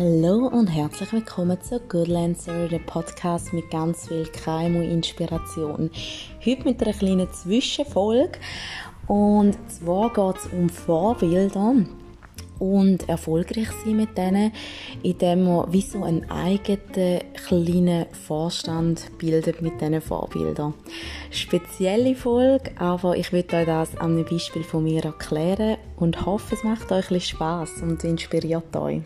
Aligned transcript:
Hallo 0.00 0.46
und 0.46 0.68
herzlich 0.68 1.12
willkommen 1.12 1.60
zu 1.60 1.80
Goodlancer, 1.80 2.68
dem 2.68 2.86
Podcast 2.86 3.52
mit 3.52 3.68
ganz 3.68 4.06
viel 4.06 4.26
KMU-Inspiration. 4.26 5.90
Heute 6.46 6.62
mit 6.62 6.80
einer 6.80 6.92
kleinen 6.92 7.32
Zwischenfolge. 7.32 8.38
Und 9.08 9.58
zwar 9.68 10.12
geht 10.12 10.36
es 10.36 10.52
um 10.52 10.68
Vorbilder 10.68 11.74
und 12.60 13.08
erfolgreich 13.08 13.70
sein 13.84 13.96
mit 13.96 14.16
denen, 14.16 14.52
indem 15.02 15.42
man 15.42 15.72
wie 15.72 15.80
so 15.80 16.04
einen 16.04 16.30
eigenen 16.30 17.22
kleinen 17.34 18.06
Vorstand 18.12 19.18
bildet 19.18 19.62
mit 19.62 19.80
diesen 19.80 20.00
Vorbildern. 20.00 20.74
Spezielle 21.32 22.14
Folge, 22.14 22.70
aber 22.78 23.16
ich 23.16 23.32
will 23.32 23.44
euch 23.52 23.66
das 23.66 23.96
an 23.96 24.12
einem 24.12 24.24
Beispiel 24.26 24.62
von 24.62 24.84
mir 24.84 25.04
erklären 25.04 25.76
und 25.96 26.24
hoffe, 26.24 26.54
es 26.54 26.62
macht 26.62 26.92
euch 26.92 27.10
ein 27.10 27.20
Spaß 27.20 27.82
und 27.82 28.04
inspiriert 28.04 28.76
euch. 28.76 29.02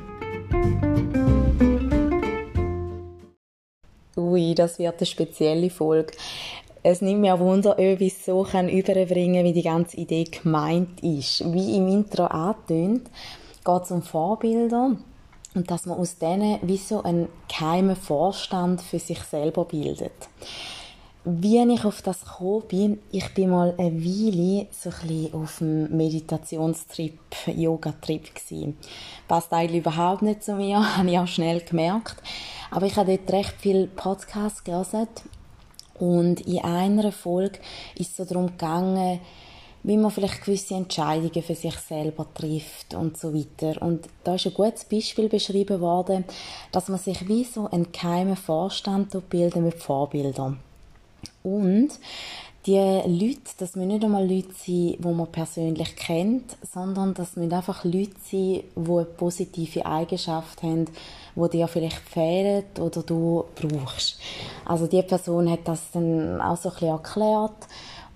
Ui, 4.32 4.54
das 4.54 4.78
wird 4.78 4.96
eine 4.98 5.06
spezielle 5.06 5.68
Folge. 5.68 6.14
Es 6.82 7.02
nimmt 7.02 7.20
mir 7.20 7.38
Wunder, 7.38 7.72
ob 7.72 8.00
ich 8.00 8.14
es 8.14 8.24
so 8.24 8.46
überbringen 8.46 9.34
kann, 9.34 9.44
wie 9.44 9.52
die 9.52 9.62
ganze 9.62 9.98
Idee 9.98 10.24
gemeint 10.24 11.02
ist. 11.02 11.44
Wie 11.52 11.76
im 11.76 11.86
Intro 11.88 12.24
angetönt, 12.24 13.10
geht 13.62 13.82
es 13.82 13.90
um 13.90 14.00
Vorbilder 14.00 14.96
und 15.54 15.70
dass 15.70 15.84
man 15.84 15.98
aus 15.98 16.16
denen 16.16 16.58
wie 16.62 16.78
so 16.78 17.02
einen 17.02 17.28
geheimen 17.46 17.94
Vorstand 17.94 18.80
für 18.80 18.98
sich 18.98 19.20
selber 19.20 19.66
bildet. 19.66 20.12
Wie 21.24 21.62
ich 21.62 21.84
auf 21.84 22.00
das 22.00 22.24
gekommen 22.24 22.62
bin, 22.68 22.98
ich 23.12 23.34
bin 23.34 23.50
mal 23.50 23.74
eine 23.76 23.94
Weile 24.02 24.66
so 24.72 24.90
ein 24.90 25.28
auf 25.34 25.60
einem 25.60 25.94
Meditationstrip, 25.94 27.18
Yoga-Trip 27.46 28.34
gewesen. 28.34 28.78
Passt 29.28 29.52
eigentlich 29.52 29.82
überhaupt 29.82 30.22
nicht 30.22 30.42
zu 30.42 30.54
mir, 30.54 30.96
habe 30.96 31.10
ich 31.10 31.18
auch 31.18 31.28
schnell 31.28 31.60
gemerkt. 31.60 32.16
Aber 32.72 32.86
ich 32.86 32.96
habe 32.96 33.18
dort 33.18 33.30
recht 33.30 33.54
viele 33.58 33.86
Podcasts 33.86 34.64
gelesen 34.64 35.06
und 35.98 36.40
in 36.40 36.64
einer 36.64 37.12
Folge 37.12 37.58
ist 37.96 38.12
es 38.12 38.16
so 38.16 38.24
darum 38.24 38.46
gegangen, 38.46 39.20
wie 39.82 39.98
man 39.98 40.10
vielleicht 40.10 40.42
gewisse 40.42 40.76
Entscheidungen 40.76 41.42
für 41.42 41.54
sich 41.54 41.74
selber 41.74 42.26
trifft 42.32 42.94
und 42.94 43.18
so 43.18 43.34
weiter. 43.34 43.82
Und 43.82 44.08
da 44.24 44.36
ist 44.36 44.46
ein 44.46 44.54
gutes 44.54 44.86
Beispiel 44.86 45.28
beschrieben 45.28 45.82
worden, 45.82 46.24
dass 46.70 46.88
man 46.88 46.98
sich 46.98 47.28
wie 47.28 47.44
so 47.44 47.68
einen 47.70 47.92
geheimen 47.92 48.36
Vorstand 48.36 49.10
bildet 49.28 49.62
mit 49.62 49.74
Vorbildern. 49.74 50.58
Und 51.42 51.90
die 52.66 52.76
Leute, 52.76 53.40
das 53.58 53.74
müssen 53.74 53.88
nicht 53.88 54.04
einmal 54.04 54.28
Leute 54.28 54.52
sein, 54.52 54.96
die 54.98 54.98
man 55.00 55.26
persönlich 55.26 55.96
kennt, 55.96 56.56
sondern 56.62 57.12
das 57.12 57.34
müssen 57.34 57.52
einfach 57.52 57.84
Leute 57.84 58.14
sein, 58.22 58.62
die 58.76 58.90
eine 58.90 59.04
positive 59.04 59.84
Eigenschaft 59.84 60.62
haben, 60.62 60.86
die 61.34 61.48
dir 61.50 61.66
vielleicht 61.66 61.96
fehlen 61.96 62.64
oder 62.78 63.02
du 63.02 63.44
brauchst. 63.56 64.18
Also 64.64 64.86
die 64.86 65.02
Person 65.02 65.50
hat 65.50 65.66
das 65.66 65.90
dann 65.92 66.40
auch 66.40 66.56
so 66.56 66.68
ein 66.68 66.74
bisschen 66.74 66.88
erklärt 66.88 67.66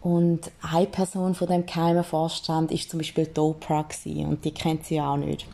und 0.06 0.52
eine 0.62 0.86
Person 0.86 1.34
von 1.34 1.48
dem 1.48 1.66
geheimen 1.66 2.04
Vorstand 2.04 2.70
ist 2.70 2.88
zum 2.88 2.98
Beispiel 2.98 3.26
die 3.26 3.40
Oprah 3.40 3.84
und 4.04 4.44
die 4.44 4.52
kennt 4.52 4.84
sie 4.84 5.00
auch 5.00 5.16
nicht. 5.16 5.48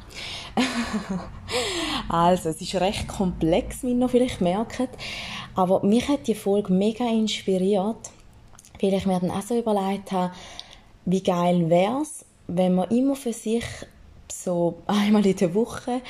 also, 2.10 2.50
es 2.50 2.60
ist 2.60 2.74
recht 2.74 3.08
komplex, 3.08 3.82
wie 3.82 3.90
ihr 3.90 3.94
noch 3.94 4.10
vielleicht 4.10 4.42
merkt. 4.42 4.90
Aber 5.54 5.82
mich 5.82 6.06
hat 6.06 6.26
die 6.26 6.34
Folge 6.34 6.70
mega 6.70 7.08
inspiriert, 7.08 8.10
weil 8.82 8.94
ich 8.94 9.06
mir 9.06 9.18
dann 9.20 9.30
auch 9.30 9.42
so 9.42 9.56
überlegt 9.56 10.12
habe, 10.12 10.32
wie 11.04 11.22
geil 11.22 11.70
wäre 11.70 12.02
es, 12.02 12.24
wenn 12.48 12.74
man 12.74 12.90
immer 12.90 13.16
für 13.16 13.32
sich 13.32 13.64
so 14.30 14.74
einmal 14.86 15.24
in 15.26 15.36
der 15.36 15.54
Woche 15.54 16.00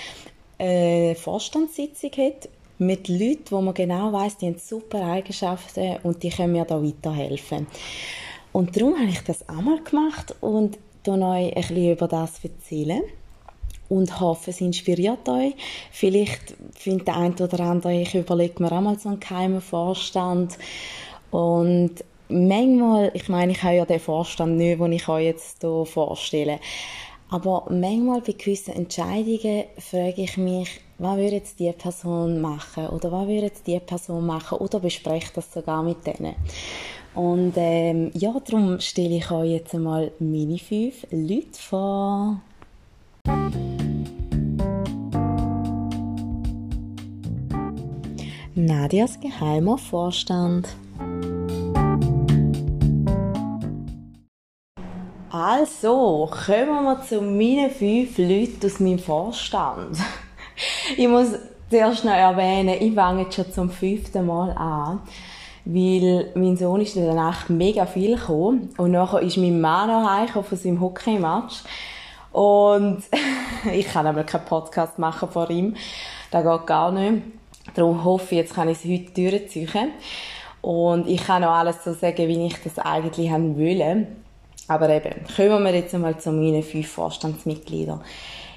eine 0.58 1.14
Vorstandssitzung 1.14 2.10
hat 2.12 2.48
mit 2.78 3.08
Leuten, 3.08 3.50
wo 3.50 3.60
man 3.60 3.74
genau 3.74 4.12
weiß, 4.12 4.38
die 4.38 4.46
haben 4.46 4.58
super 4.58 5.04
Eigenschaften 5.04 5.96
und 6.02 6.22
die 6.22 6.30
können 6.30 6.52
mir 6.52 6.64
da 6.64 6.82
weiterhelfen. 6.82 7.66
Und 8.52 8.76
darum 8.76 8.98
habe 8.98 9.08
ich 9.08 9.20
das 9.20 9.48
einmal 9.48 9.82
gemacht 9.82 10.34
und 10.40 10.78
euch 11.06 11.16
ein 11.16 11.54
bisschen 11.54 11.92
über 11.92 12.06
das 12.06 12.44
erzählen 12.44 13.02
und 13.88 14.20
hoffe, 14.20 14.50
es 14.50 14.60
inspiriert 14.60 15.28
euch. 15.28 15.54
Vielleicht 15.90 16.54
findet 16.74 17.08
der 17.08 17.16
eine 17.16 17.34
oder 17.34 17.60
andere, 17.60 18.00
ich 18.00 18.14
überlege 18.14 18.62
mir 18.62 18.72
auch 18.72 18.80
mal 18.80 18.98
so 18.98 19.08
einen 19.08 19.20
geheimen 19.20 19.60
Vorstand 19.60 20.58
und 21.30 21.92
manchmal, 22.32 23.10
ich 23.14 23.28
meine, 23.28 23.52
ich 23.52 23.62
habe 23.62 23.76
ja 23.76 23.84
den 23.84 24.00
Vorstand 24.00 24.56
nicht, 24.56 24.80
den 24.80 24.92
ich 24.92 25.08
euch 25.08 25.24
jetzt 25.24 25.60
hier 25.60 25.84
vorstelle, 25.86 26.58
aber 27.30 27.64
manchmal 27.70 28.20
bei 28.20 28.32
gewissen 28.32 28.74
Entscheidungen 28.74 29.64
frage 29.78 30.22
ich 30.22 30.36
mich, 30.36 30.80
was 30.98 31.16
würde 31.16 31.36
jetzt 31.36 31.58
die 31.58 31.72
Person 31.72 32.40
machen 32.40 32.88
oder 32.88 33.10
was 33.10 33.26
würde 33.26 33.46
jetzt 33.46 33.66
die 33.66 33.80
Person 33.80 34.26
machen 34.26 34.58
oder 34.58 34.80
bespreche 34.80 35.30
das 35.34 35.52
sogar 35.52 35.82
mit 35.82 36.06
denen. 36.06 36.34
Und 37.14 37.54
ähm, 37.56 38.10
ja, 38.14 38.34
darum 38.44 38.80
stelle 38.80 39.16
ich 39.16 39.30
euch 39.30 39.50
jetzt 39.50 39.74
einmal 39.74 40.12
meine 40.18 40.58
fünf 40.58 41.06
Leute 41.10 41.58
vor. 41.58 42.40
Nadias 48.54 49.18
geheimer 49.20 49.78
Vorstand. 49.78 50.68
Also, 55.44 56.30
kommen 56.46 56.84
wir 56.84 57.02
zu 57.02 57.20
meinen 57.20 57.68
fünf 57.68 58.16
Leuten 58.16 58.64
aus 58.64 58.78
meinem 58.78 59.00
Vorstand. 59.00 59.98
ich 60.96 61.08
muss 61.08 61.30
zuerst 61.68 62.04
noch 62.04 62.12
erwähnen, 62.12 62.76
ich 62.78 62.94
fange 62.94 63.22
jetzt 63.22 63.34
schon 63.34 63.52
zum 63.52 63.70
fünften 63.70 64.24
Mal 64.24 64.52
an 64.52 65.00
weil 65.64 66.30
mein 66.36 66.56
Sohn 66.56 66.80
ist 66.80 66.94
in 66.94 67.06
der 67.06 67.14
Nacht 67.14 67.50
mega 67.50 67.86
viel 67.86 68.16
gekommen 68.16 68.70
und 68.76 68.92
nachher 68.92 69.20
ist 69.20 69.36
mein 69.36 69.60
Mann 69.60 69.88
noch 69.88 70.08
heimgekommen 70.08 70.48
von 70.48 70.58
seinem 70.58 70.80
Hockeymatch 70.80 71.62
und 72.30 73.02
ich 73.72 73.88
kann 73.88 74.06
aber 74.06 74.22
keinen 74.22 74.44
Podcast 74.44 75.00
machen 75.00 75.28
vor 75.28 75.50
ihm, 75.50 75.74
das 76.30 76.44
geht 76.44 76.66
gar 76.68 76.92
nicht. 76.92 77.24
Darum 77.74 78.04
hoffe 78.04 78.36
ich, 78.36 78.42
jetzt 78.42 78.54
kann 78.54 78.68
ich 78.68 78.78
es 78.78 78.84
heute 78.84 79.30
durchziehen 79.30 79.90
und 80.60 81.08
ich 81.08 81.24
kann 81.24 81.42
auch 81.42 81.54
alles 81.54 81.82
so 81.82 81.92
sagen, 81.94 82.28
wie 82.28 82.46
ich 82.46 82.62
das 82.62 82.78
eigentlich 82.78 83.28
haben 83.30 83.56
will. 83.56 84.06
Aber 84.68 84.88
eben, 84.88 85.14
kommen 85.36 85.64
wir 85.64 85.74
jetzt 85.74 85.94
einmal 85.94 86.18
zu 86.18 86.30
meinen 86.30 86.62
fünf 86.62 86.88
Vorstandsmitgliedern. 86.88 88.00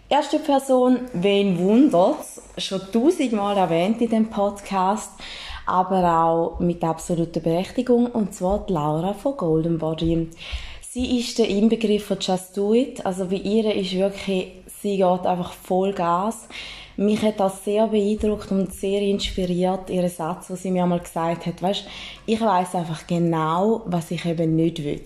Erste 0.08 0.38
Person, 0.38 1.00
wen 1.14 1.58
wundert's, 1.58 2.42
schon 2.60 2.82
tausendmal 2.92 3.58
erwähnt 3.58 4.00
in 4.02 4.10
dem 4.10 4.30
Podcast, 4.30 5.10
aber 5.66 6.24
auch 6.24 6.60
mit 6.60 6.84
absoluter 6.84 7.40
Berechtigung, 7.40 8.06
und 8.08 8.34
zwar 8.34 8.66
die 8.68 8.74
Laura 8.74 9.14
von 9.14 9.36
Golden 9.36 9.80
Body. 9.80 10.30
Sie 10.82 11.20
ist 11.20 11.40
der 11.40 11.50
Inbegriff 11.50 12.06
von 12.06 12.20
Just 12.20 12.56
Do 12.56 12.74
It, 12.76 13.04
also 13.04 13.26
bei 13.26 13.38
ihr 13.38 13.74
ist 13.74 13.94
wirklich, 13.94 14.52
sie 14.80 14.98
geht 14.98 15.26
einfach 15.26 15.54
voll 15.54 15.92
Gas. 15.92 16.48
Mich 16.98 17.22
hat 17.24 17.40
das 17.40 17.66
sehr 17.66 17.88
beeindruckt 17.88 18.52
und 18.52 18.74
sehr 18.74 19.02
inspiriert, 19.02 19.90
ihren 19.90 20.08
Satz, 20.08 20.50
wo 20.50 20.56
sie 20.56 20.72
mir 20.72 20.84
einmal 20.84 21.00
gesagt 21.00 21.48
hat, 21.48 21.62
weißt, 21.62 21.84
ich 22.28 22.40
weiß 22.40 22.76
einfach 22.76 23.08
genau, 23.08 23.82
was 23.86 24.12
ich 24.12 24.24
eben 24.26 24.56
nicht 24.56 24.84
will. 24.84 25.02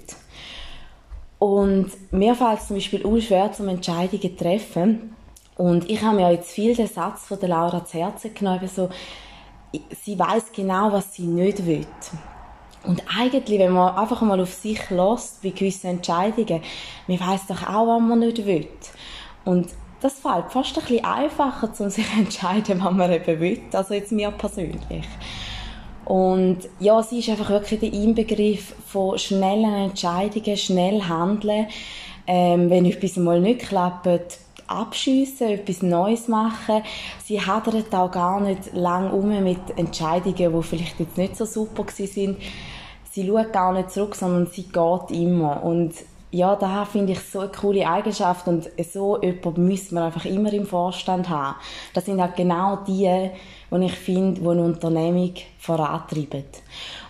Und 1.40 1.90
mir 2.12 2.36
fällt 2.36 2.60
es 2.60 2.68
zum 2.68 2.76
Beispiel 2.76 3.06
auch 3.06 3.20
schwer, 3.20 3.52
zum 3.54 3.70
Entscheidungen 3.70 4.22
zu 4.22 4.36
treffen. 4.36 5.16
Und 5.56 5.90
ich 5.90 6.02
habe 6.02 6.18
mir 6.18 6.32
jetzt 6.32 6.52
viel 6.52 6.76
den 6.76 6.88
Satz 6.88 7.26
von 7.26 7.40
der 7.40 7.50
Laura 7.50 7.84
zu 7.84 7.98
Herzen 7.98 8.34
genommen, 8.34 8.68
so, 8.68 8.90
sie 10.04 10.18
weiß 10.18 10.52
genau, 10.54 10.92
was 10.92 11.14
sie 11.14 11.26
nicht 11.26 11.66
will. 11.66 11.86
Und 12.86 13.04
eigentlich, 13.18 13.60
wenn 13.60 13.74
man 13.74 13.96
einfach 13.96 14.22
mal 14.22 14.40
auf 14.40 14.54
sich 14.54 14.90
lässt, 14.90 15.42
bei 15.42 15.50
gewissen 15.50 15.88
Entscheidungen, 15.88 16.62
man 17.08 17.20
weiß 17.20 17.48
doch 17.48 17.68
auch, 17.68 17.88
was 17.88 18.02
man 18.02 18.20
nicht 18.20 18.46
will. 18.46 18.68
Und 19.44 19.70
das 20.02 20.20
fällt 20.20 20.52
fast 20.52 20.78
ein 20.78 20.84
bisschen 20.84 21.04
einfacher, 21.04 21.70
um 21.78 21.90
sich 21.90 22.10
zu 22.10 22.14
entscheiden, 22.20 22.82
was 22.82 22.94
man 22.94 23.12
eben 23.12 23.40
will. 23.40 23.62
Also 23.74 23.94
jetzt 23.94 24.12
mir 24.12 24.32
persönlich. 24.32 25.06
Und 26.10 26.58
ja, 26.80 27.04
sie 27.04 27.20
ist 27.20 27.30
einfach 27.30 27.52
wirklich 27.52 27.82
der 27.82 27.94
Inbegriff 27.94 28.74
von 28.88 29.20
schnellen 29.20 29.90
Entscheidungen, 29.90 30.58
schnell 30.58 31.04
handeln. 31.04 31.68
Ähm, 32.26 32.72
wenn 32.72 32.86
etwas 32.86 33.16
mal 33.18 33.40
nicht 33.40 33.60
klappt, 33.60 34.40
abschiessen, 34.66 35.50
etwas 35.50 35.84
Neues 35.84 36.28
machen. 36.28 36.82
Sie 37.24 37.40
hadert 37.40 37.94
auch 37.94 38.10
gar 38.10 38.42
nicht 38.42 38.74
lang 38.74 39.12
um 39.12 39.44
mit 39.44 39.78
Entscheidungen, 39.78 40.36
die 40.36 40.64
vielleicht 40.64 41.00
jetzt 41.00 41.18
nicht 41.18 41.36
so 41.36 41.46
super 41.46 41.86
sind. 41.92 42.40
Sie 43.12 43.28
schaut 43.28 43.54
gar 43.54 43.72
nicht 43.74 43.92
zurück, 43.92 44.16
sondern 44.16 44.48
sie 44.48 44.64
geht 44.64 45.12
immer. 45.12 45.64
Und 45.64 45.94
ja, 46.32 46.56
da 46.56 46.86
finde 46.86 47.14
ich 47.14 47.20
so 47.22 47.40
eine 47.40 47.50
coole 47.50 47.90
Eigenschaft 47.90 48.48
und 48.48 48.70
so 48.92 49.20
jemand 49.22 49.58
müssen 49.58 49.96
wir 49.96 50.04
einfach 50.04 50.26
immer 50.26 50.54
im 50.54 50.66
Vorstand 50.66 51.28
haben. 51.28 51.56
Das 51.94 52.06
sind 52.06 52.22
halt 52.22 52.36
genau 52.36 52.78
die, 52.88 53.30
die 53.72 53.86
ich 53.86 53.94
finde, 53.94 54.40
die 54.40 54.48
eine 54.48 54.64
Unternehmung 54.64 55.34
vorantreiben. 55.58 56.44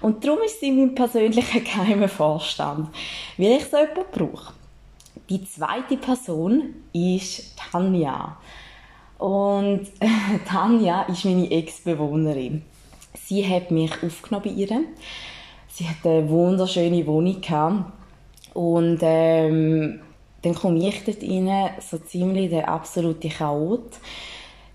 Und 0.02 0.24
darum 0.24 0.40
ist 0.46 0.62
sie 0.62 0.72
mein 0.72 0.96
persönlicher 0.96 1.60
geheimer 1.60 2.08
Vorstand, 2.08 2.90
weil 3.38 3.58
ich 3.58 3.66
so 3.66 3.78
jemanden 3.78 4.04
brauche. 4.12 4.54
Die 5.30 5.44
zweite 5.46 5.98
Person 5.98 6.76
ist 6.94 7.58
Tanja. 7.58 8.38
Und 9.18 9.88
Tanja 10.48 11.02
ist 11.04 11.26
meine 11.26 11.52
Ex-Bewohnerin. 11.52 12.64
Sie 13.26 13.46
hat 13.46 13.70
mich 13.70 13.92
aufgenommen 14.02 14.46
bei 14.46 14.52
ihr. 14.52 14.82
Sie 15.68 15.88
hat 15.88 16.06
eine 16.06 16.28
wunderschöne 16.30 17.06
Wohnung 17.06 17.42
gehabt. 17.42 17.99
Und 18.54 19.00
ähm, 19.02 20.00
dann 20.42 20.56
komme 20.56 20.88
ich 20.88 21.04
dort 21.04 21.22
rein, 21.22 21.72
so 21.80 21.98
ziemlich 21.98 22.50
der 22.50 22.70
absolute 22.70 23.30
Chaot. 23.30 24.00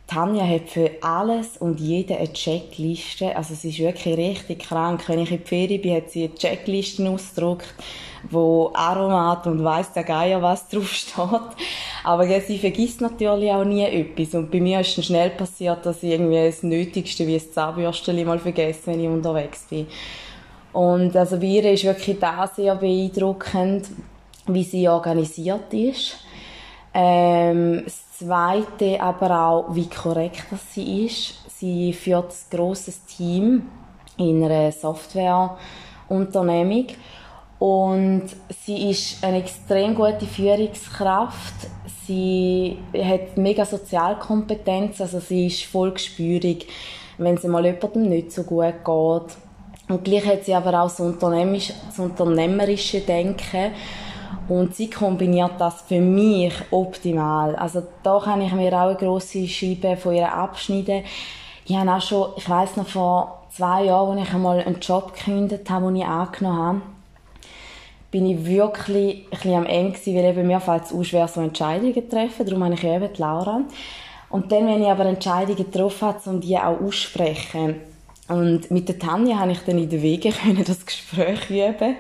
Tanja 0.07 0.47
hat 0.47 0.69
für 0.69 0.91
alles 1.01 1.57
und 1.57 1.81
jeden 1.81 2.17
eine 2.19 2.33
Checkliste. 2.33 3.35
Also 3.35 3.55
sie 3.55 3.71
ist 3.71 3.79
wirklich 3.79 4.17
richtig 4.17 4.61
krank. 4.61 5.09
Wenn 5.09 5.21
ich 5.21 5.31
in 5.31 5.39
die 5.39 5.45
Ferien 5.45 5.81
bin, 5.81 5.97
hat 5.97 6.11
sie 6.11 6.25
eine 6.25 6.35
Checkliste 6.35 7.09
ausgedruckt, 7.09 7.75
wo 8.31 8.71
Aromat 8.75 9.47
und 9.47 9.65
weiss 9.65 9.93
der 9.93 10.05
Geier 10.05 10.43
was 10.43 10.69
draufsteht. 10.69 11.25
Aber 12.05 12.27
ja, 12.27 12.39
sie 12.41 12.59
vergisst 12.59 13.01
natürlich 13.01 13.51
auch 13.51 13.65
nie 13.65 13.83
etwas. 13.83 14.35
Und 14.35 14.51
bei 14.51 14.61
mir 14.61 14.81
ist 14.81 14.97
dann 14.99 15.05
schnell 15.05 15.31
passiert, 15.31 15.87
dass 15.87 16.03
ich 16.03 16.11
irgendwie 16.11 16.45
das 16.45 16.63
Nötigste 16.63 17.27
wie 17.27 17.37
ein 17.37 17.53
Zahnbürstchen 17.53 18.27
mal 18.27 18.39
vergesse, 18.39 18.87
wenn 18.87 19.01
ich 19.01 19.09
unterwegs 19.09 19.67
bin. 19.71 19.87
Und 20.75 21.17
also 21.17 21.37
ihr 21.37 21.73
ist 21.73 21.85
wirklich 21.85 22.19
das 22.19 22.57
sehr 22.57 22.75
beeindruckend, 22.75 23.87
wie 24.47 24.65
sie 24.65 24.89
organisiert 24.89 25.73
ist. 25.73 26.17
Ähm, 26.93 27.83
das 27.85 28.19
Zweite 28.19 29.01
aber 29.01 29.49
auch, 29.49 29.73
wie 29.75 29.89
korrekt 29.89 30.47
das 30.51 30.75
sie 30.75 31.07
ist. 31.07 31.35
Sie 31.59 31.93
führt 31.93 32.33
ein 32.33 32.57
grosses 32.57 33.05
Team 33.05 33.69
in 34.17 34.43
einer 34.45 34.73
Softwareunternehmung 34.73 36.87
und 37.59 38.25
sie 38.65 38.91
ist 38.91 39.25
eine 39.25 39.39
extrem 39.39 39.95
gute 39.95 40.27
Führungskraft. 40.27 41.55
Sie 42.07 42.79
hat 42.93 43.37
mega 43.37 43.65
Sozialkompetenz, 43.65 45.01
also 45.01 45.21
sie 45.21 45.47
ist 45.47 45.65
voll 45.65 45.93
gespürig, 45.93 46.67
wenn 47.17 47.37
es 47.37 47.45
mal 47.45 47.65
jemandem 47.65 48.09
nicht 48.09 48.33
so 48.33 48.43
gut 48.43 48.85
geht. 48.85 49.37
Und 49.89 50.05
gleich 50.05 50.27
hat 50.27 50.45
sie 50.45 50.55
aber 50.55 50.83
auch 50.83 50.89
das 50.89 51.01
unternehmerische 51.01 53.01
Denken 53.01 53.73
und 54.49 54.75
sie 54.75 54.91
kombiniert 54.91 55.53
das 55.59 55.83
für 55.83 56.01
mich 56.01 56.55
optimal. 56.71 57.55
Also 57.57 57.83
da 58.03 58.21
kann 58.23 58.41
ich 58.41 58.53
mir 58.53 58.73
auch 58.73 58.89
eine 58.89 58.97
grosse 58.97 59.47
Scheibe 59.47 59.97
von 59.97 60.15
ihr 60.15 60.33
abschneiden. 60.33 61.05
Ich 61.67 61.77
habe 61.77 61.93
auch 61.93 62.01
schon, 62.01 62.31
ich 62.37 62.49
weiß 62.49 62.77
noch 62.77 62.87
vor 62.87 63.47
zwei 63.51 63.85
Jahren, 63.85 64.19
als 64.19 64.29
ich 64.29 64.35
einmal 64.35 64.61
einen 64.61 64.81
Job 64.81 65.15
gekündigt 65.15 65.69
habe, 65.71 65.87
den 65.87 65.97
ich 65.97 66.05
angenommen 66.05 66.59
habe, 66.59 66.81
bin 68.11 68.27
ich 68.27 68.45
wirklich 68.45 69.25
ein 69.25 69.31
bisschen 69.31 69.55
am 69.55 69.67
Ende 69.67 69.93
gewesen, 69.93 70.17
weil 70.17 70.25
eben 70.25 70.47
mir 70.47 70.61
fällt 70.61 70.85
es 70.85 70.93
auch 70.93 71.03
schwer, 71.03 71.27
so 71.27 71.41
Entscheidungen 71.41 71.95
zu 71.95 72.09
treffen. 72.09 72.47
Darum 72.47 72.65
habe 72.65 72.75
ich 72.75 72.85
eben 72.85 73.09
Laura. 73.17 73.63
Und 74.31 74.53
dann, 74.53 74.67
wenn 74.67 74.83
ich 74.83 74.89
aber 74.89 75.07
Entscheidungen 75.07 75.57
getroffen 75.57 76.09
habe, 76.09 76.31
um 76.31 76.41
die 76.41 76.57
auch 76.57 76.81
aussprechen. 76.81 77.81
Und 78.29 78.71
mit 78.71 78.89
der 78.89 78.99
Tanja 78.99 79.39
habe 79.39 79.53
ich 79.53 79.61
dann 79.61 79.79
in 79.79 79.89
den 79.89 80.03
Wegen 80.03 80.33
können 80.43 80.65
das 80.65 80.87
Gespräch 80.87 81.51
üben. 81.51 81.97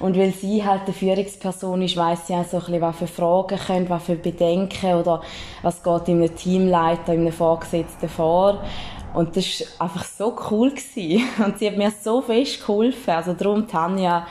Und 0.00 0.16
weil 0.16 0.32
sie 0.32 0.64
halt 0.64 0.82
eine 0.86 0.94
Führungsperson 0.94 1.82
ist, 1.82 1.96
weiss 1.96 2.26
sie 2.26 2.34
auch 2.34 2.44
so 2.44 2.56
ein 2.56 2.64
bisschen, 2.64 2.80
was 2.80 2.96
für 2.96 3.06
Fragen 3.06 3.58
können, 3.58 3.88
was 3.90 4.04
für 4.04 4.16
Bedenken 4.16 4.94
oder 4.94 5.22
was 5.62 5.82
geht 5.82 6.08
in 6.08 6.22
einem 6.22 6.34
Teamleiter, 6.34 7.12
in 7.12 7.20
einem 7.20 7.32
Vorgesetzten 7.32 8.08
vor. 8.08 8.64
Und 9.12 9.36
das 9.36 9.60
war 9.60 9.86
einfach 9.86 10.04
so 10.04 10.36
cool. 10.50 10.70
Gewesen. 10.70 11.22
Und 11.44 11.58
sie 11.58 11.66
hat 11.66 11.76
mir 11.76 11.90
so 11.90 12.22
fest 12.22 12.60
geholfen. 12.60 13.10
Also 13.10 13.34
darum, 13.34 13.68
Tanja 13.68 14.26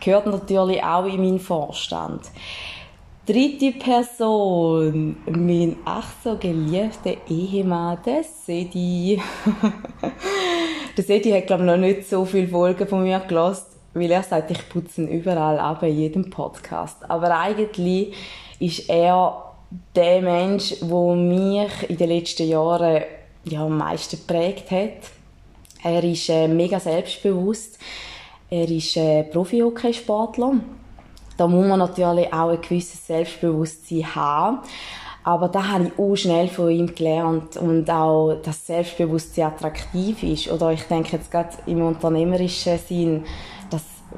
gehört 0.00 0.26
natürlich 0.26 0.82
auch 0.82 1.06
in 1.06 1.22
meinen 1.22 1.40
Vorstand. 1.40 2.22
Dritte 3.26 3.72
Person, 3.72 5.16
mein 5.24 5.76
ach 5.86 6.08
so 6.22 6.36
geliebter 6.36 7.14
Ehemann, 7.26 7.98
der 8.04 8.22
Sedi. 8.22 9.18
der 10.96 11.04
Sedi 11.04 11.30
hat, 11.30 11.46
glaube 11.46 11.62
ich, 11.62 11.66
noch 11.66 11.76
nicht 11.76 12.08
so 12.08 12.24
viele 12.24 12.48
Folgen 12.48 12.86
von 12.86 13.02
mir 13.02 13.20
gelassen 13.20 13.74
weil 13.94 14.10
er 14.10 14.22
sagt, 14.22 14.50
ich 14.50 14.68
putze 14.68 15.02
ihn 15.02 15.08
überall 15.08 15.58
ab, 15.58 15.82
in 15.82 15.96
jedem 15.96 16.30
Podcast. 16.30 17.08
Aber 17.08 17.38
eigentlich 17.38 18.14
ist 18.58 18.88
er 18.90 19.54
der 19.94 20.20
Mensch, 20.20 20.74
der 20.80 21.14
mich 21.14 21.88
in 21.88 21.96
den 21.96 22.08
letzten 22.08 22.48
Jahren 22.48 23.02
ja, 23.44 23.64
am 23.64 23.78
meisten 23.78 24.18
geprägt 24.18 24.70
hat. 24.70 25.10
Er 25.82 26.02
ist 26.02 26.28
äh, 26.28 26.48
mega 26.48 26.80
selbstbewusst. 26.80 27.78
Er 28.50 28.68
ist 28.68 28.96
äh, 28.96 29.22
Profi-Hockeysportler. 29.24 30.54
Da 31.36 31.46
muss 31.46 31.66
man 31.66 31.78
natürlich 31.78 32.32
auch 32.32 32.50
ein 32.50 32.60
gewisses 32.60 33.06
Selbstbewusstsein 33.06 34.14
haben. 34.14 34.58
Aber 35.24 35.48
da 35.48 35.68
habe 35.68 35.84
ich 35.86 35.98
auch 35.98 36.14
schnell 36.16 36.48
von 36.48 36.70
ihm 36.70 36.94
gelernt 36.94 37.56
und 37.56 37.90
auch, 37.90 38.34
dass 38.42 38.66
Selbstbewusstsein 38.66 39.46
attraktiv 39.46 40.22
ist. 40.22 40.50
Oder 40.50 40.72
ich 40.72 40.82
denke 40.82 41.16
jetzt 41.16 41.30
gerade 41.30 41.50
im 41.66 41.80
unternehmerischen 41.82 42.78
Sinn, 42.78 43.24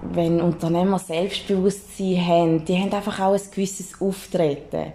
wenn 0.02 0.40
Unternehmer 0.40 0.98
Selbstbewusstsein 0.98 2.26
haben, 2.26 2.64
die 2.64 2.78
haben 2.78 2.92
einfach 2.92 3.20
auch 3.20 3.34
ein 3.34 3.50
gewisses 3.50 4.00
Auftreten. 4.00 4.92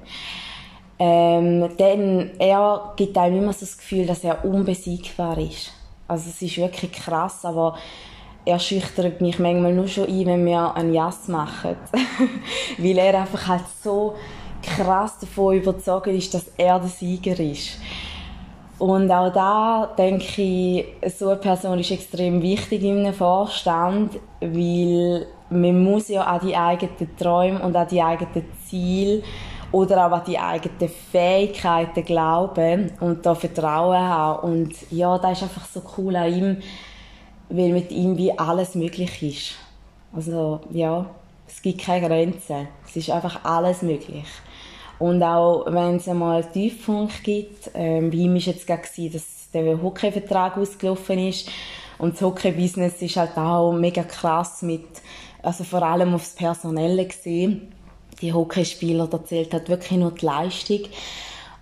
Ähm, 0.99 1.69
denn 1.77 2.31
er 2.37 2.93
gibt 2.95 3.17
einem 3.17 3.39
immer 3.39 3.53
so 3.53 3.61
das 3.61 3.77
Gefühl, 3.77 4.05
dass 4.05 4.23
er 4.23 4.45
unbesiegbar 4.45 5.37
ist. 5.37 5.71
Also 6.07 6.29
es 6.29 6.41
ist 6.41 6.57
wirklich 6.57 6.91
krass, 6.91 7.43
aber 7.43 7.77
er 8.45 8.59
schüchtert 8.59 9.21
mich 9.21 9.39
manchmal 9.39 9.73
nur 9.73 9.87
schon 9.87 10.07
ein, 10.07 10.25
wenn 10.25 10.45
wir 10.45 10.75
einen 10.75 10.93
Jass 10.93 11.27
machen. 11.27 11.75
Weil 12.77 12.97
er 12.97 13.21
einfach 13.21 13.47
halt 13.47 13.63
so 13.83 14.15
krass 14.61 15.19
davon 15.19 15.57
überzeugt 15.57 16.07
ist, 16.07 16.33
dass 16.33 16.51
er 16.57 16.79
der 16.79 16.89
Sieger 16.89 17.39
ist. 17.39 17.77
Und 18.81 19.11
auch 19.11 19.31
da 19.31 19.93
denke 19.95 20.41
ich, 20.41 20.85
so 21.15 21.29
eine 21.29 21.39
Person 21.39 21.77
ist 21.77 21.91
extrem 21.91 22.41
wichtig 22.41 22.81
in 22.81 22.99
einem 22.99 23.13
Vorstand, 23.13 24.19
weil 24.39 25.27
man 25.51 25.83
muss 25.83 26.07
ja 26.07 26.23
an 26.23 26.39
die 26.43 26.55
eigenen 26.55 27.15
Träume 27.15 27.59
und 27.59 27.75
an 27.75 27.87
die 27.87 28.01
eigenen 28.01 28.43
Ziele 28.65 29.21
oder 29.71 30.07
auch 30.07 30.11
an 30.11 30.23
die 30.25 30.39
eigenen 30.39 30.89
Fähigkeiten 31.11 32.03
glauben 32.03 32.91
und 32.99 33.23
da 33.23 33.35
Vertrauen 33.35 33.99
haben. 33.99 34.51
Und 34.51 34.73
ja, 34.89 35.15
das 35.19 35.33
ist 35.33 35.43
einfach 35.43 35.67
so 35.67 35.83
cool 35.97 36.15
an 36.15 36.33
ihm, 36.33 36.57
weil 37.49 37.73
mit 37.73 37.91
ihm 37.91 38.17
wie 38.17 38.37
alles 38.37 38.73
möglich 38.73 39.21
ist. 39.21 39.55
Also 40.11 40.61
ja, 40.71 41.05
es 41.47 41.61
gibt 41.61 41.81
keine 41.81 42.07
Grenzen. 42.07 42.67
Es 42.87 42.95
ist 42.95 43.11
einfach 43.11 43.43
alles 43.43 43.81
möglich. 43.81 44.25
Und 45.01 45.23
auch 45.23 45.65
wenn 45.65 45.95
es 45.95 46.07
einmal 46.07 46.43
Tiefpunkt 46.43 47.23
gibt, 47.23 47.71
ähm, 47.73 48.11
bei 48.11 48.17
ihm 48.17 48.35
war 48.35 48.39
jetzt 48.39 48.67
gerade, 48.67 49.09
dass 49.09 49.49
der 49.51 49.81
Hockeyvertrag 49.81 50.57
ausgelaufen 50.57 51.17
ist. 51.17 51.49
Und 51.97 52.13
das 52.13 52.21
Hockey-Business 52.21 53.01
ist 53.01 53.17
halt 53.17 53.35
auch 53.35 53.73
mega 53.73 54.03
krass 54.03 54.61
mit, 54.61 54.85
also 55.41 55.63
vor 55.63 55.81
allem 55.81 56.13
aufs 56.13 56.35
Personelle 56.35 57.07
gesehen. 57.07 57.71
Die 58.21 58.31
Hockeyspieler, 58.31 59.07
da 59.07 59.25
zählt 59.25 59.53
halt 59.53 59.69
wirklich 59.69 59.97
nur 59.97 60.11
die 60.11 60.23
Leistung. 60.23 60.81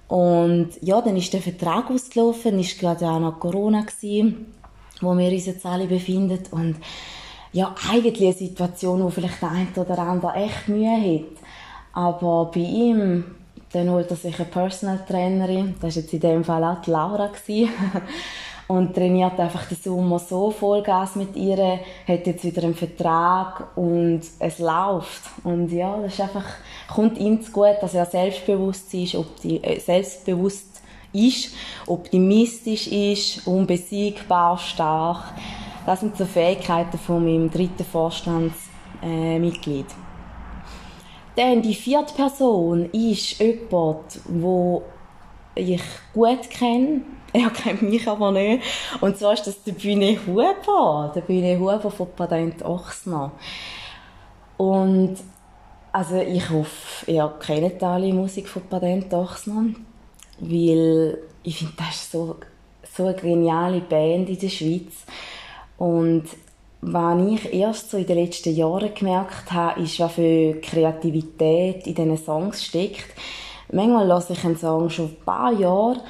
Und 0.10 0.72
ja, 0.82 1.00
dann 1.00 1.16
ist 1.16 1.32
der 1.32 1.42
Vertrag 1.42 1.90
ausgelaufen, 1.90 2.60
ist 2.60 2.78
gerade 2.78 3.08
auch 3.08 3.22
noch 3.22 3.40
Corona 3.40 3.84
gewesen, 3.84 4.48
wo 5.00 5.18
wir 5.18 5.32
uns 5.32 5.46
jetzt 5.46 5.66
alle 5.66 5.88
befinden. 5.88 6.44
Und 6.52 6.76
ja, 7.54 7.74
eigentlich 7.90 8.22
eine 8.22 8.34
Situation, 8.34 9.02
wo 9.02 9.10
vielleicht 9.10 9.42
der 9.42 9.52
eine 9.52 9.68
oder 9.78 9.98
andere 10.00 10.34
echt 10.34 10.68
Mühe 10.68 10.92
hat. 10.92 11.49
Aber 11.94 12.52
bei 12.54 12.62
ihm, 12.62 13.24
dann 13.72 13.90
holt 13.90 14.10
er 14.10 14.16
sich 14.16 14.40
eine 14.40 14.48
Personal 14.48 15.00
Trainerin, 15.08 15.76
das 15.80 15.96
war 15.96 16.02
jetzt 16.02 16.14
in 16.14 16.20
dem 16.20 16.44
Fall 16.44 16.64
auch 16.64 16.82
die 16.82 16.92
Laura. 16.92 17.30
und 18.70 18.94
trainiert 18.94 19.38
einfach 19.40 19.66
den 19.66 19.78
Sommer 19.78 20.20
so 20.20 20.52
Vollgas 20.52 21.16
mit 21.16 21.36
ihr, 21.36 21.80
hat 22.08 22.28
jetzt 22.28 22.44
wieder 22.44 22.64
einen 22.64 22.76
Vertrag 22.76 23.76
und 23.76 24.22
es 24.38 24.60
läuft. 24.60 25.24
Und 25.44 25.72
ja, 25.72 26.00
das 26.00 26.14
ist 26.14 26.22
einfach, 26.22 26.46
kommt 26.88 27.18
ihm 27.18 27.42
zu 27.42 27.52
gut, 27.52 27.78
dass 27.82 27.96
er 27.96 28.06
selbstbewusst 28.06 28.94
ist, 28.94 29.16
opti 29.16 29.58
äh, 29.58 29.80
selbstbewusst 29.80 30.84
ist, 31.12 31.56
optimistisch 31.88 32.86
ist, 32.88 33.48
unbesiegbar, 33.48 34.60
stark. 34.60 35.34
Das 35.88 36.02
sind 36.02 36.16
so 36.16 36.26
Fähigkeiten 36.26 37.00
von 37.00 37.26
meinem 37.26 37.50
dritten 37.50 37.84
Vorstandsmitglied. 37.84 39.88
Äh, 39.88 40.09
dann 41.40 41.62
die 41.62 41.74
vierte 41.74 42.14
Person 42.14 42.90
ist 42.92 43.40
jemand, 43.40 44.20
wo 44.26 44.84
ich 45.56 45.82
gut 46.14 46.50
kenne. 46.50 47.02
Er 47.32 47.52
kennt 47.52 47.84
mich 47.84 48.08
aber 48.08 48.32
nicht. 48.32 48.64
Und 49.02 49.16
zwar 49.16 49.34
ist 49.34 49.46
das 49.46 49.62
der 49.64 49.74
Bühne 49.74 50.18
Huber. 50.26 51.12
Der 51.14 51.22
Bühne 51.22 51.60
Huber 51.60 51.92
von 51.92 52.08
Patent 52.16 52.66
Ochsner. 52.66 53.32
Und 54.58 55.16
also 55.92 56.16
ich 56.20 56.50
hoffe, 56.50 57.12
ihr 57.12 57.32
kennt 57.40 57.84
alle 57.84 58.12
Musik 58.14 58.48
von 58.48 58.64
Patent 58.64 59.14
Ochsner. 59.14 59.66
Weil 60.40 61.20
ich 61.44 61.60
finde, 61.60 61.74
das 61.78 61.96
ist 61.96 62.12
so, 62.12 62.38
so 62.96 63.06
eine 63.06 63.16
geniale 63.16 63.82
Band 63.82 64.28
in 64.28 64.40
der 64.40 64.50
Schweiz. 64.50 65.06
Und 65.78 66.24
was 66.82 67.28
ich 67.28 67.54
erst 67.54 67.92
so 67.92 67.98
in 67.98 68.06
den 68.06 68.18
letzten 68.18 68.56
Jahren 68.56 68.94
gemerkt 68.94 69.52
habe, 69.52 69.82
ist, 69.82 70.00
was 70.00 70.14
für 70.14 70.56
Kreativität 70.62 71.86
in 71.88 71.96
diesen 71.96 72.18
Songs 72.18 72.64
steckt. 72.64 73.08
Manchmal 73.72 74.08
lasse 74.08 74.34
ich 74.34 74.44
einen 74.46 74.58
Song 74.58 74.90
schon 74.90 75.08
ein 75.08 75.18
paar 75.26 75.52
Jahre 75.52 76.02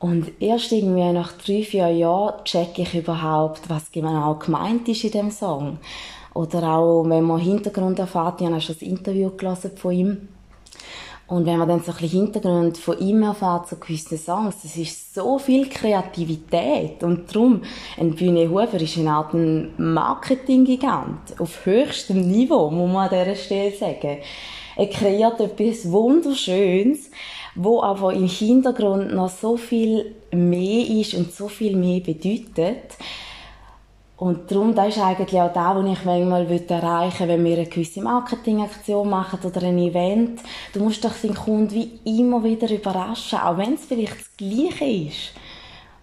Und 0.00 0.32
erst 0.40 0.72
irgendwie 0.72 1.12
nach 1.12 1.32
drei, 1.32 1.62
vier 1.62 1.88
Jahren 1.88 2.42
checke 2.44 2.82
ich 2.82 2.94
überhaupt, 2.94 3.68
was 3.68 3.92
genau 3.92 4.34
gemeint 4.34 4.88
ist 4.88 5.04
in 5.04 5.10
dem 5.10 5.30
Song. 5.30 5.78
Oder 6.32 6.62
auch, 6.74 7.04
wenn 7.04 7.24
man 7.24 7.38
Hintergrund 7.38 7.98
erfährt, 7.98 8.40
ich 8.40 8.46
habe 8.46 8.60
schon 8.60 8.76
ein 8.80 8.88
Interview 8.88 9.30
gelesen 9.36 9.72
von 9.76 9.92
ihm. 9.92 10.28
Und 11.30 11.46
wenn 11.46 11.58
man 11.58 11.68
dann 11.68 11.80
so 11.80 11.92
ein 11.92 11.98
bisschen 11.98 12.24
Hintergrund 12.24 12.76
von 12.76 12.98
ihm 12.98 13.22
erfährt, 13.22 13.68
so 13.68 13.76
gewissen 13.76 14.18
Songs, 14.18 14.56
das 14.64 14.76
ist 14.76 15.14
so 15.14 15.38
viel 15.38 15.68
Kreativität. 15.68 17.04
Und 17.04 17.32
darum, 17.32 17.62
ein 17.96 18.16
Bühne 18.16 18.50
Huber 18.50 18.80
ist 18.80 18.98
eine 18.98 19.12
Art 19.12 19.32
Marketing-Gigant. 19.32 21.38
Auf 21.38 21.64
höchstem 21.64 22.28
Niveau, 22.28 22.68
muss 22.72 22.92
man 22.92 23.08
an 23.08 23.10
dieser 23.10 23.36
Stelle 23.36 23.70
sagen. 23.70 24.18
Er 24.74 24.86
kreiert 24.88 25.38
etwas 25.38 25.88
Wunderschönes, 25.88 27.12
wo 27.54 27.80
aber 27.80 28.12
im 28.12 28.26
Hintergrund 28.26 29.14
noch 29.14 29.30
so 29.30 29.56
viel 29.56 30.16
mehr 30.32 30.84
ist 30.84 31.14
und 31.14 31.32
so 31.32 31.46
viel 31.46 31.76
mehr 31.76 32.00
bedeutet. 32.00 32.96
Und 34.20 34.50
darum, 34.50 34.74
das 34.74 34.88
ist 34.88 35.02
eigentlich 35.02 35.40
auch 35.40 35.50
das, 35.50 35.76
was 35.76 35.98
ich 35.98 36.04
manchmal 36.04 36.46
erreichen 36.46 37.20
will, 37.20 37.28
wenn 37.28 37.44
wir 37.46 37.56
eine 37.56 37.66
gewisse 37.66 38.02
Marketingaktion 38.02 39.08
machen 39.08 39.38
oder 39.42 39.62
ein 39.62 39.78
Event. 39.78 40.40
Du 40.74 40.80
musst 40.80 41.02
doch 41.02 41.14
den 41.22 41.34
Kunden 41.34 41.70
wie 41.70 42.00
immer 42.04 42.44
wieder 42.44 42.70
überraschen, 42.70 43.38
auch 43.38 43.56
wenn 43.56 43.72
es 43.72 43.86
vielleicht 43.86 44.20
das 44.20 44.36
Gleiche 44.36 44.84
ist. 44.84 45.32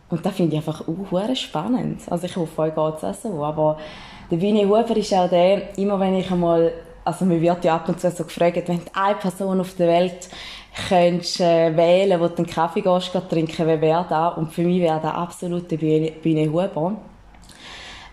Und 0.09 0.25
das 0.25 0.33
finde 0.33 0.55
ich 0.55 0.57
einfach 0.57 0.87
uh, 0.87 1.35
spannend. 1.35 2.01
Also 2.09 2.25
ich 2.25 2.35
hoffe, 2.35 2.59
euch 2.63 2.73
geht 2.73 2.95
es 2.97 3.03
auch 3.03 3.13
so. 3.13 3.43
Aber 3.43 3.77
der 4.31 4.41
Winnie 4.41 4.65
Huber 4.65 4.97
ist 4.97 5.13
auch 5.13 5.29
der, 5.29 5.77
immer 5.77 5.99
wenn 5.99 6.15
ich 6.15 6.31
einmal, 6.31 6.73
also 7.05 7.23
mir 7.23 7.39
wird 7.39 7.65
ja 7.65 7.75
ab 7.75 7.87
und 7.87 7.99
zu 7.99 8.09
so 8.09 8.23
gefragt, 8.23 8.67
wenn 8.67 8.79
du 8.79 8.95
eine 8.95 9.13
Person 9.13 9.61
auf 9.61 9.75
der 9.75 9.89
Welt 9.89 10.27
könntest 10.89 11.39
äh, 11.39 11.77
wählen, 11.77 12.19
wo 12.19 12.27
du 12.29 12.37
einen 12.37 12.47
Kaffee 12.47 12.81
gehst, 12.81 13.11
trinken, 13.29 13.67
wer 13.67 13.79
wäre 13.79 14.07
da? 14.09 14.29
Und 14.29 14.51
für 14.51 14.63
mich 14.63 14.81
wäre 14.81 14.99
das 14.99 15.13
absolut 15.13 15.69
der 15.69 15.77
Bühne 15.77 16.51
Huber. 16.51 16.97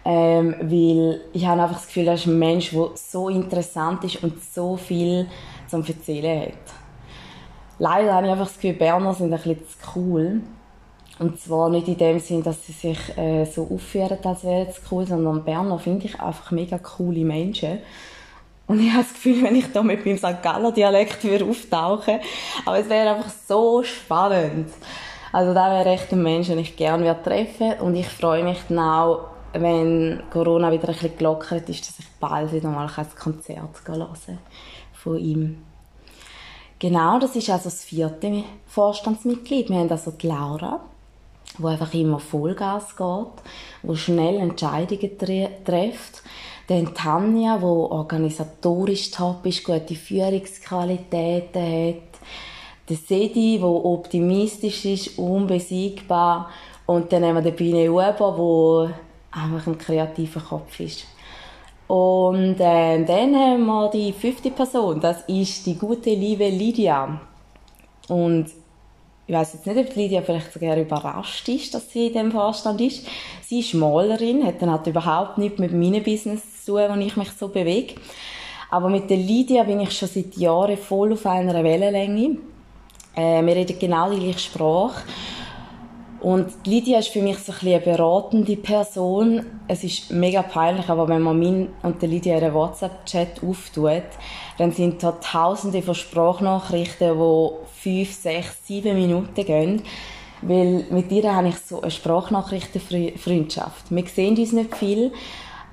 Ähm, 0.04 0.54
weil 0.60 1.22
ich 1.32 1.46
habe 1.46 1.62
einfach 1.62 1.76
das 1.76 1.86
Gefühl, 1.86 2.08
er 2.08 2.14
ist 2.14 2.26
ein 2.26 2.38
Mensch, 2.38 2.70
der 2.70 2.90
so 2.94 3.28
interessant 3.28 4.04
ist 4.04 4.22
und 4.22 4.42
so 4.42 4.76
viel 4.76 5.26
zum 5.66 5.84
Erzählen 5.84 6.42
hat. 6.42 6.74
Leider 7.78 8.14
habe 8.14 8.26
ich 8.26 8.32
einfach 8.32 8.46
das 8.46 8.54
Gefühl, 8.54 8.74
Berner 8.74 9.14
sind 9.14 9.32
ein 9.32 9.38
bisschen 9.38 9.58
zu 9.66 9.76
cool. 9.96 10.40
Und 11.18 11.40
zwar 11.40 11.70
nicht 11.70 11.88
in 11.88 11.96
dem 11.96 12.18
Sinn, 12.18 12.42
dass 12.42 12.66
sie 12.66 12.72
sich 12.72 13.16
äh, 13.16 13.44
so 13.44 13.68
aufführen, 13.72 14.18
als 14.24 14.44
wären 14.44 14.66
sie 14.66 14.80
cool, 14.90 15.06
sondern 15.06 15.44
Berner 15.44 15.78
finde 15.78 16.06
ich 16.06 16.20
einfach 16.20 16.50
mega 16.50 16.78
coole 16.78 17.24
Menschen. 17.24 17.78
Und 18.66 18.80
ich 18.80 18.90
habe 18.90 19.02
das 19.02 19.12
Gefühl, 19.12 19.42
wenn 19.42 19.56
ich 19.56 19.70
da 19.72 19.82
mit 19.82 20.04
meinem 20.04 20.18
St. 20.18 20.42
Galler 20.42 20.72
Dialekt 20.72 21.22
würde 21.24 21.44
auftauchen, 21.44 22.18
aber 22.64 22.78
es 22.78 22.88
wäre 22.88 23.14
einfach 23.14 23.30
so 23.46 23.82
spannend. 23.82 24.70
Also 25.32 25.52
da 25.52 25.70
wäre 25.70 25.90
echt 25.90 26.12
ein 26.12 26.22
Mensch, 26.22 26.48
den 26.48 26.58
ich 26.58 26.76
gerne 26.76 27.16
treffen 27.22 27.70
würde. 27.70 27.82
Und 27.82 27.94
ich 27.94 28.08
freue 28.08 28.42
mich 28.42 28.58
dann 28.68 28.78
auch 28.78 29.33
wenn 29.54 30.22
Corona 30.30 30.70
wieder 30.72 30.88
ein 30.88 30.94
bisschen 30.94 31.16
gelockert 31.16 31.68
ist, 31.68 31.88
dass 31.88 31.98
ich 31.98 32.06
bald 32.20 32.52
wieder 32.52 32.68
mal 32.68 32.88
ein 32.94 33.06
Konzert 33.16 33.58
hören 33.86 34.38
von 34.92 35.18
ihm. 35.18 35.62
Genau, 36.78 37.18
das 37.18 37.36
ist 37.36 37.48
also 37.50 37.64
das 37.64 37.84
vierte 37.84 38.44
Vorstandsmitglied. 38.66 39.70
Wir 39.70 39.78
haben 39.78 39.90
also 39.90 40.10
die 40.10 40.26
Laura, 40.26 40.80
wo 41.58 41.68
einfach 41.68 41.94
immer 41.94 42.18
Vollgas 42.18 42.96
geht, 42.96 43.42
wo 43.82 43.94
schnell 43.94 44.36
Entscheidungen 44.36 45.18
trifft. 45.64 46.22
Dann 46.66 46.94
Tanja, 46.94 47.60
wo 47.60 47.86
organisatorisch 47.86 49.10
top 49.10 49.46
ist, 49.46 49.64
gute 49.64 49.94
Führungsqualitäten 49.94 51.62
hat. 51.62 52.20
Der 52.88 52.96
Sedi, 52.96 53.58
wo 53.60 53.92
optimistisch 53.94 54.84
ist, 54.84 55.18
unbesiegbar. 55.18 56.50
Und 56.86 57.12
dann 57.12 57.24
haben 57.24 57.36
wir 57.36 57.42
den 57.42 57.56
Biene 57.56 57.88
Huber, 57.88 58.36
wo 58.36 58.90
einfach 59.34 59.66
ein 59.66 59.78
kreativer 59.78 60.40
Kopf 60.40 60.80
ist. 60.80 61.06
Und 61.86 62.56
äh, 62.60 63.04
dann 63.04 63.34
haben 63.34 63.66
wir 63.66 63.90
die 63.90 64.12
fünfte 64.12 64.50
Person, 64.50 65.00
das 65.00 65.22
ist 65.28 65.66
die 65.66 65.76
gute, 65.76 66.10
liebe 66.10 66.48
Lydia. 66.48 67.20
Und 68.08 68.46
ich 69.26 69.34
weiß 69.34 69.54
jetzt 69.54 69.66
nicht, 69.66 69.78
ob 69.78 69.96
Lydia 69.96 70.22
vielleicht 70.22 70.52
sogar 70.52 70.76
überrascht 70.76 71.48
ist, 71.48 71.74
dass 71.74 71.90
sie 71.90 72.08
in 72.08 72.12
dem 72.12 72.32
Vorstand 72.32 72.80
ist. 72.80 73.06
Sie 73.42 73.60
ist 73.60 73.74
Malerin, 73.74 74.44
hat 74.44 74.60
dann 74.60 74.70
halt 74.70 74.86
überhaupt 74.86 75.38
nichts 75.38 75.58
mit 75.58 75.72
meinem 75.72 76.02
Business 76.02 76.64
zu 76.64 76.72
tun, 76.72 76.84
wo 76.90 77.00
ich 77.00 77.16
mich 77.16 77.30
so 77.30 77.48
bewege. 77.48 77.94
Aber 78.70 78.88
mit 78.88 79.08
der 79.08 79.16
Lydia 79.16 79.62
bin 79.62 79.80
ich 79.80 79.96
schon 79.96 80.08
seit 80.08 80.36
Jahren 80.36 80.76
voll 80.76 81.12
auf 81.12 81.26
einer 81.26 81.62
Wellenlänge. 81.62 82.38
Äh, 83.14 83.42
wir 83.44 83.54
reden 83.56 83.78
genau 83.78 84.10
die 84.10 84.20
gleiche 84.20 84.40
Sprache. 84.40 85.04
Und 86.24 86.66
Lydia 86.66 86.98
ist 87.00 87.08
für 87.08 87.20
mich 87.20 87.36
so 87.36 87.52
ein 87.52 87.68
eine 87.68 87.80
beratende 87.80 88.56
Person. 88.56 89.44
Es 89.68 89.84
ist 89.84 90.10
mega 90.10 90.40
peinlich, 90.40 90.88
aber 90.88 91.06
wenn 91.06 91.20
man 91.20 91.38
mich 91.38 91.68
und 91.82 92.00
der 92.00 92.08
Lydia 92.08 92.38
einen 92.38 92.54
WhatsApp-Chat 92.54 93.42
auftut, 93.42 94.04
dann 94.56 94.72
sind 94.72 95.02
da 95.02 95.12
tausende 95.12 95.82
von 95.82 95.94
Sprachnachrichten, 95.94 97.18
die 97.18 97.48
fünf, 97.78 98.14
sechs, 98.14 98.66
sieben 98.66 98.96
Minuten 98.96 99.44
gehen. 99.44 99.82
Weil 100.40 100.86
mit 100.88 101.12
ihr 101.12 101.30
habe 101.30 101.48
ich 101.48 101.58
so 101.58 101.82
eine 101.82 101.90
Sprachnachrichtenfreundschaft. 101.90 103.90
Wir 103.90 104.06
sehen 104.06 104.38
uns 104.38 104.52
nicht 104.52 104.74
viel, 104.74 105.12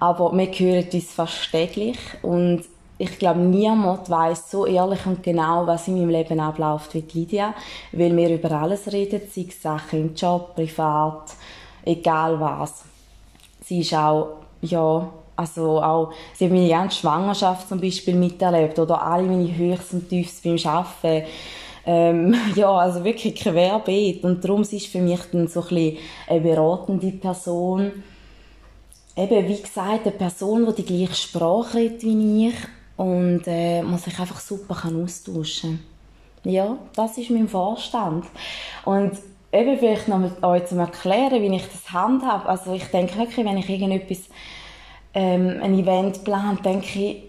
aber 0.01 0.38
wir 0.38 0.48
hören 0.48 0.88
uns 0.91 1.13
fast 1.13 1.50
täglich. 1.50 1.98
Und 2.24 2.63
ich 3.01 3.17
glaube, 3.17 3.39
niemand 3.39 4.10
weiß 4.10 4.51
so 4.51 4.67
ehrlich 4.67 5.03
und 5.08 5.24
genau, 5.24 5.65
was 5.65 5.88
in 5.88 5.96
meinem 5.96 6.10
Leben 6.10 6.39
abläuft 6.39 6.93
wie 6.93 7.03
Lydia, 7.13 7.55
weil 7.91 8.15
wir 8.15 8.29
über 8.29 8.51
alles 8.51 8.91
reden, 8.91 9.22
sei 9.27 9.48
es 9.50 9.60
Sachen 9.60 10.01
im 10.01 10.15
Job, 10.15 10.53
privat, 10.53 11.34
egal 11.84 12.39
was. 12.39 12.84
Sie 13.65 13.79
ist 13.79 13.96
auch, 13.96 14.38
ja, 14.62 15.10
also 15.36 15.81
auch, 15.81 16.13
sie 16.36 16.46
hat 16.46 16.51
meine 16.51 16.70
ganze 16.70 17.00
Schwangerschaft 17.00 17.70
zum 17.70 17.81
Beispiel 17.81 18.13
miterlebt 18.13 18.77
oder 18.77 19.01
alle 19.01 19.24
meine 19.24 19.58
Höchst 19.58 19.93
und 19.93 20.08
Tiefs 20.08 20.41
beim 20.43 20.60
Arbeiten. 20.63 21.27
Ähm, 21.88 22.36
ja, 22.55 22.72
also 22.72 23.03
wirklich 23.03 23.34
querbeet. 23.34 24.24
Und 24.24 24.43
darum 24.43 24.62
ist 24.62 24.86
für 24.86 25.01
mich 25.01 25.22
dann 25.31 25.48
so 25.48 25.62
ein 25.62 25.67
bisschen 25.70 25.98
eine 26.27 26.41
beratende 26.41 27.12
Person. 27.13 28.03
Eben, 29.15 29.48
wie 29.48 29.60
gesagt, 29.60 30.05
eine 30.05 30.12
Person, 30.12 30.67
die 30.67 30.84
die 30.84 30.98
gleiche 30.98 31.15
Sprache 31.15 31.77
redet 31.79 32.03
wie 32.03 32.50
ich 32.50 32.55
und 33.01 33.41
äh, 33.48 33.81
man 33.81 33.98
sich 33.98 34.20
einfach 34.20 34.39
super 34.39 34.75
kann 34.75 35.03
austauschen 35.03 35.79
Ja, 36.43 36.77
das 36.96 37.17
ist 37.17 37.31
mein 37.31 37.48
Vorstand. 37.48 38.25
Und 38.86 39.13
eben 39.51 39.79
vielleicht 39.79 40.08
noch 40.08 40.20
mit 40.20 40.43
euch 40.43 40.67
zu 40.67 40.75
erklären, 40.75 41.41
wie 41.41 41.55
ich 41.55 41.63
das 41.63 41.91
handhabe. 41.91 42.48
Also 42.48 42.74
ich 42.74 42.86
denke 42.86 43.17
wirklich, 43.17 43.43
wenn 43.43 43.58
ich 43.58 43.70
irgendetwas, 43.70 44.20
ähm, 45.15 45.60
ein 45.63 45.79
Event 45.79 46.24
plane, 46.24 46.60
denke 46.63 47.00
ich, 47.00 47.24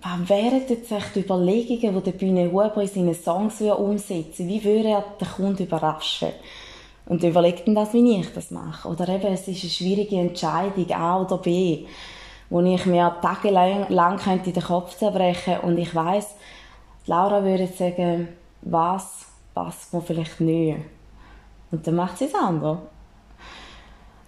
was 0.00 0.28
wären 0.28 0.62
jetzt 0.68 0.92
echt 0.92 1.16
die 1.16 1.20
Überlegungen, 1.20 1.96
die 1.96 2.02
der 2.04 2.16
Bühne 2.16 2.46
Huber 2.46 2.80
in 2.80 2.88
seinen 2.88 3.14
Songs 3.14 3.60
umsetzen 3.60 4.46
Wie 4.46 4.62
würde 4.62 4.90
er 4.90 5.04
den 5.20 5.28
Kunden 5.28 5.64
überraschen? 5.64 6.30
Und 7.06 7.24
überlegt 7.24 7.66
dann 7.66 7.74
das, 7.74 7.92
wie 7.94 8.20
ich 8.20 8.32
das 8.32 8.52
mache. 8.52 8.88
Oder 8.88 9.08
eben, 9.08 9.32
es 9.32 9.48
ist 9.48 9.62
eine 9.62 9.70
schwierige 9.70 10.20
Entscheidung, 10.20 10.88
A 10.92 11.20
oder 11.20 11.38
B 11.38 11.86
wo 12.50 12.60
ich 12.60 12.84
mir 12.86 13.16
tagelang 13.22 13.88
lang 13.88 14.18
könnte 14.18 14.52
den 14.52 14.62
Kopf 14.62 14.96
zerbrechen 14.96 15.60
und 15.62 15.78
ich 15.78 15.94
weiß, 15.94 16.34
Laura 17.06 17.42
würde 17.42 17.66
sagen, 17.66 18.28
was 18.62 19.26
passt 19.54 19.94
mir 19.94 20.02
vielleicht 20.02 20.40
nicht. 20.40 20.78
Und 21.70 21.86
dann 21.86 21.94
macht 21.94 22.18
sie 22.18 22.26
es 22.26 22.34
anders. 22.34 22.78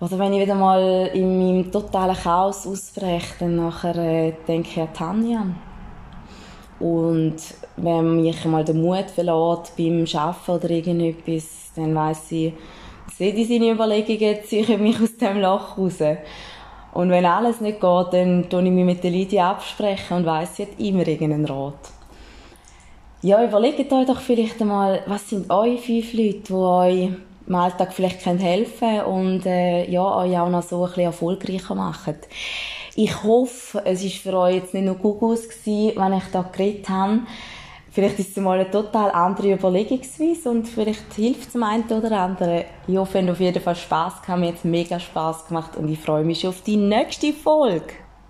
Oder 0.00 0.18
wenn 0.18 0.32
ich 0.32 0.42
wieder 0.42 0.54
mal 0.54 1.10
in 1.12 1.38
meinem 1.38 1.70
totalen 1.70 2.16
Chaos 2.16 2.66
ausbreche, 2.66 3.34
dann 3.38 3.56
nachher 3.56 3.96
äh, 3.96 4.32
denke 4.48 4.68
ich 4.70 4.80
an 4.80 4.92
Tanja. 4.92 5.46
Und 6.80 7.36
wenn 7.76 8.22
mich 8.22 8.44
mal 8.44 8.64
der 8.64 8.74
Mut 8.74 9.10
verlässt 9.10 9.76
beim 9.76 10.04
Arbeiten 10.14 10.50
oder 10.50 10.70
irgendetwas, 10.70 11.70
dann 11.76 11.94
weiss 11.94 12.32
ich, 12.32 12.52
sehe 13.16 13.32
ich 13.32 13.46
seine 13.46 13.70
Überlegungen, 13.70 14.42
ziehe 14.44 14.62
ich 14.62 14.78
mich 14.78 15.00
aus 15.00 15.16
dem 15.16 15.40
Loch 15.40 15.78
raus. 15.78 15.98
Und 16.92 17.10
wenn 17.10 17.24
alles 17.24 17.60
nicht 17.60 17.80
geht, 17.80 18.12
dann 18.12 18.48
tue 18.50 18.62
ich 18.64 18.70
mich 18.70 18.84
mit 18.84 19.02
der 19.02 19.10
Lydia 19.10 19.50
absprechen 19.50 20.18
und 20.18 20.26
weiss, 20.26 20.56
sie 20.56 20.64
hat 20.64 20.78
immer 20.78 21.06
irgendeinen 21.06 21.46
Rat. 21.46 21.74
Ja, 23.22 23.42
überlegt 23.42 23.92
euch 23.92 24.06
doch 24.06 24.20
vielleicht 24.20 24.60
einmal, 24.60 25.02
was 25.06 25.30
sind 25.30 25.48
eure 25.48 25.78
fünf 25.78 26.12
Leute, 26.12 26.40
die 26.40 26.52
euch 26.52 27.08
im 27.46 27.54
Alltag 27.54 27.92
vielleicht 27.92 28.24
helfen 28.26 28.78
können 28.78 29.04
und 29.04 29.46
äh, 29.46 29.88
ja, 29.90 30.16
euch 30.18 30.38
auch 30.38 30.48
noch 30.48 30.62
so 30.62 30.82
ein 30.82 30.88
bisschen 30.88 31.04
erfolgreicher 31.04 31.74
machen. 31.74 32.16
Ich 32.94 33.22
hoffe, 33.22 33.82
es 33.84 34.02
war 34.02 34.10
für 34.10 34.38
euch 34.38 34.54
jetzt 34.56 34.74
nicht 34.74 34.84
nur 34.84 34.96
gewesen, 34.96 35.92
wenn 35.96 36.12
ich 36.12 36.24
da 36.32 36.42
geredet 36.42 36.88
habe. 36.88 37.20
Vielleicht 37.92 38.18
ist 38.20 38.30
es 38.30 38.42
mal 38.42 38.58
eine 38.58 38.70
total 38.70 39.10
andere 39.10 39.52
Überlegungsweise 39.52 40.48
und 40.48 40.66
vielleicht 40.66 41.12
hilft 41.12 41.48
es 41.48 41.52
dem 41.52 41.62
einen 41.62 41.84
oder 41.84 42.20
anderen. 42.20 42.64
Ich 42.86 42.96
hoffe, 42.96 43.18
ihr 43.18 43.24
habt 43.24 43.32
auf 43.32 43.40
jeden 43.40 43.62
Fall 43.62 43.76
Spass 43.76 44.22
gehabt. 44.22 44.40
Mir 44.40 44.48
hat 44.48 44.54
es 44.54 44.64
mega 44.64 44.98
Spass 44.98 45.46
gemacht 45.46 45.76
und 45.76 45.90
ich 45.90 45.98
freue 45.98 46.24
mich 46.24 46.40
schon 46.40 46.50
auf 46.50 46.62
die 46.62 46.78
nächste 46.78 47.34
Folge. 47.34 47.92